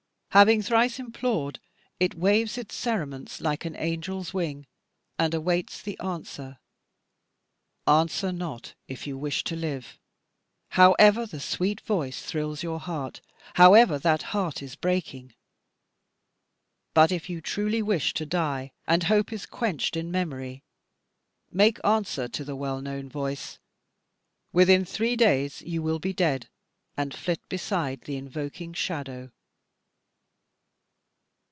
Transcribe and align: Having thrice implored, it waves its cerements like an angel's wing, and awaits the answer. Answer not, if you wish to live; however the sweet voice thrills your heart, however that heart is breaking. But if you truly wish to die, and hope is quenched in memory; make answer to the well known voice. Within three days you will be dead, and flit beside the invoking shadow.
Having 0.33 0.61
thrice 0.61 0.97
implored, 0.97 1.59
it 1.99 2.15
waves 2.15 2.57
its 2.57 2.73
cerements 2.73 3.41
like 3.41 3.65
an 3.65 3.75
angel's 3.75 4.33
wing, 4.33 4.65
and 5.19 5.33
awaits 5.33 5.81
the 5.81 5.99
answer. 5.99 6.57
Answer 7.85 8.31
not, 8.31 8.73
if 8.87 9.05
you 9.05 9.17
wish 9.17 9.43
to 9.43 9.57
live; 9.57 9.99
however 10.69 11.25
the 11.25 11.41
sweet 11.41 11.81
voice 11.81 12.21
thrills 12.21 12.63
your 12.63 12.79
heart, 12.79 13.19
however 13.55 13.99
that 13.99 14.21
heart 14.31 14.63
is 14.63 14.77
breaking. 14.77 15.33
But 16.93 17.11
if 17.11 17.29
you 17.29 17.41
truly 17.41 17.81
wish 17.81 18.13
to 18.13 18.25
die, 18.25 18.71
and 18.87 19.03
hope 19.03 19.33
is 19.33 19.45
quenched 19.45 19.97
in 19.97 20.11
memory; 20.11 20.63
make 21.51 21.77
answer 21.83 22.29
to 22.29 22.45
the 22.45 22.55
well 22.55 22.79
known 22.79 23.09
voice. 23.09 23.59
Within 24.53 24.85
three 24.85 25.17
days 25.17 25.61
you 25.63 25.81
will 25.83 25.99
be 25.99 26.13
dead, 26.13 26.47
and 26.95 27.13
flit 27.13 27.41
beside 27.49 28.03
the 28.03 28.15
invoking 28.15 28.71
shadow. 28.73 29.29